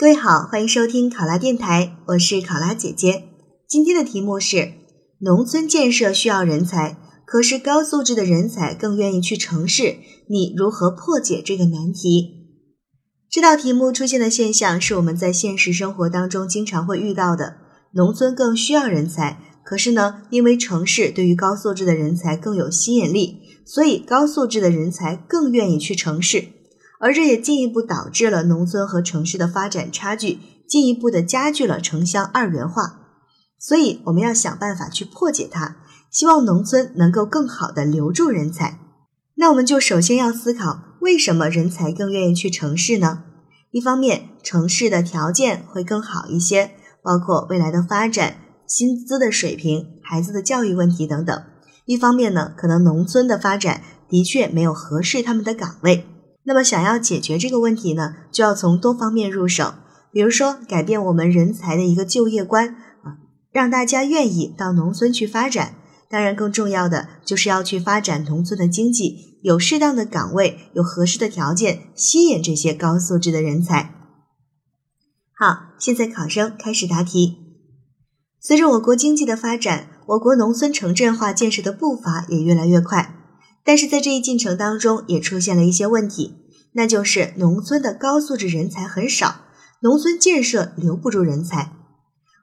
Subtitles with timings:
[0.00, 3.24] 各位好，欢迎收听考拉电台，我是考拉姐姐。
[3.66, 4.74] 今天的题目是：
[5.18, 9.96] 农村建设需要人才，可是高素质的人才更愿意去城市，
[10.28, 12.46] 你如何破解这个难题？
[13.28, 17.56] 这道题目出现的现象是我们在现实生活当中经常会遇到的。
[17.94, 26.44] 农村更需要人才，可是呢，因为城市对于高素质的人才更有吸引力，所以高素质的人才更愿意去城市。
[27.00, 30.38] 而这也进一步导致了农村和城市的发展差距，
[30.68, 33.00] 进一步的加剧了城乡二元化。
[33.58, 35.76] 所以我们要想办法去破解它，
[36.10, 38.78] 希望农村能够更好的留住人才。
[39.36, 43.24] 那我们就首先要思考，为什么人才更愿意去城市呢？
[43.70, 46.72] 一方面，城市的条件会更好一些，
[47.02, 51.42] 包括未来的发展、薪资的水平、孩子的教育问题等等；
[51.84, 56.04] 一方面呢，可能农村的发展的确没有合适他们的岗位。
[56.48, 59.74] 那么，想要解决这个问题呢，就要从多方面入手。
[60.10, 62.68] 比如说，改变我们人才的一个就业观
[63.02, 63.20] 啊，
[63.52, 65.74] 让大家愿意到农村去发展。
[66.08, 73.92] 当然，更重要的就是要去发展农村的经济，有适当的岗位，有合适的条件，吸引这些高素质的人才。
[75.34, 77.36] 好，现在考生开始答题。
[78.40, 83.16] 随着我国经济的发展，我国农村城镇化建设的步伐也越来越快。
[83.64, 86.36] 但是在这一进程当中，也出现了一些问题，
[86.72, 89.42] 那就是农村的高素质人才很少，
[89.80, 91.72] 农村建设留不住人才。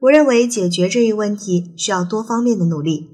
[0.00, 3.08] 我认为解决这一问题需要多方面的努力。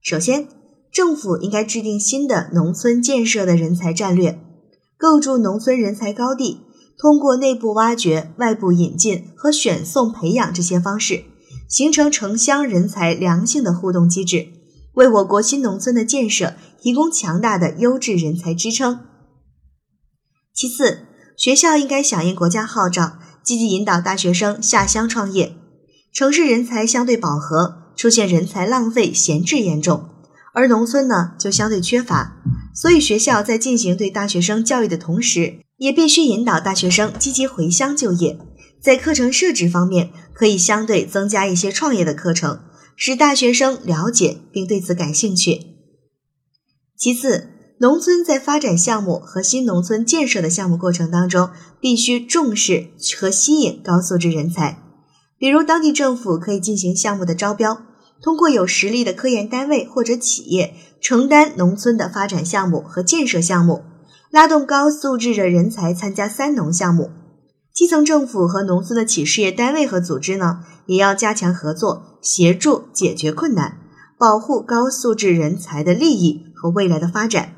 [0.00, 0.46] 首先，
[0.92, 4.38] 政府应该制定新的农村建设的人才战略，
[4.96, 6.60] 构筑农村人才高地，
[6.98, 11.24] 通过内部挖掘、外部引进和选送培养这些方式，
[11.68, 14.48] 形成城乡人才良性的互动机制，
[14.94, 16.54] 为我国新农村的建设。
[16.82, 18.98] 提供强大的优质人才支撑。
[20.54, 25.54] 其次，学校应该响应国家号召，积极引导大学生下乡创业。
[26.12, 30.10] 城市人才相对饱和，出现人才浪费、闲置严重，
[30.52, 32.36] 而农村呢就相对缺乏。
[32.74, 38.38] 所以，学校在进行对大学生教育的同时，也必须引导大学生积极回乡就业。
[38.80, 42.60] 在课程设置方面，可以相对增加一些创业的课程，
[42.96, 45.60] 使大学生了解并对此感兴趣。
[46.96, 47.51] 其次，
[47.82, 51.50] 农村在发展项目和新农村建设的项目过程当中，
[51.80, 54.78] 必须重视和吸引高素质人才。
[55.36, 57.82] 比如，当地政府可以进行项目的招标，
[58.22, 63.82] 通过有实力的科研单位或者企业承担农村的发展项目和建设项目，
[64.30, 67.10] 拉动高素质的人才参加三农项目。
[67.74, 73.78] 基层政府和农村的企事业单位和组织呢，也要加强合作，协助解决困难，
[74.16, 76.46] 保护高素质人才的利益。
[76.54, 77.56] 和未来的发展。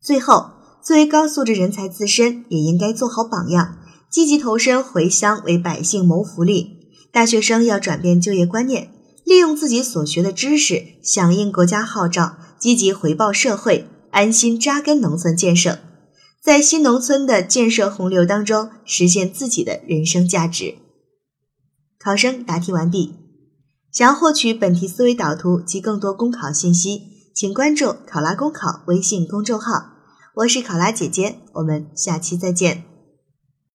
[0.00, 0.50] 最后，
[0.82, 3.78] 作为高素质人才自身，也应该做好榜样，
[4.10, 6.78] 积极投身回乡，为百姓谋福利。
[7.12, 8.90] 大学生要转变就业观念，
[9.24, 15.78] 利用自己所学的知识，响应国家号召，积极回报社会，安心扎根农村建设，
[16.42, 20.76] 在新农村的建设洪流当中，实现自己的人生价值。
[21.98, 23.14] 考生答题完毕。
[23.90, 27.17] 想要获取本题思维导图及更多公考信息。
[27.38, 29.92] 请关注“考拉公考”微信公众号，
[30.34, 32.87] 我是考拉姐姐，我们下期再见。